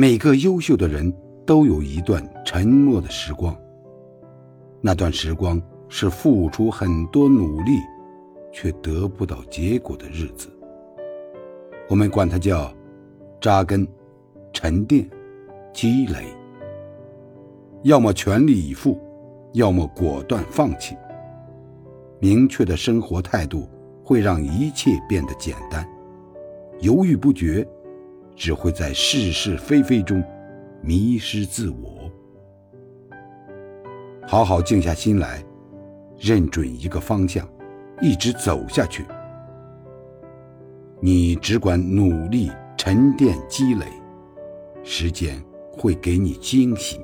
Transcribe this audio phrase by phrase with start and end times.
[0.00, 1.12] 每个优秀的人
[1.44, 3.54] 都有一段沉默的时光，
[4.80, 5.60] 那段时光
[5.90, 7.72] 是付出很多努力，
[8.50, 10.48] 却得不到结果的日子。
[11.86, 12.72] 我们管它叫
[13.42, 13.86] 扎根、
[14.54, 15.06] 沉淀、
[15.70, 16.34] 积累。
[17.82, 18.98] 要么全力以赴，
[19.52, 20.96] 要么果断放弃。
[22.20, 23.68] 明确的生活态度
[24.02, 25.86] 会让一切变得简单，
[26.78, 27.68] 犹豫不决。
[28.36, 30.22] 只会在是是非非中
[30.82, 32.10] 迷失自我。
[34.26, 35.44] 好好静下心来，
[36.18, 37.48] 认准一个方向，
[38.00, 39.04] 一直走下去。
[41.00, 43.86] 你只管努力沉淀积累，
[44.82, 47.00] 时间会给你惊喜。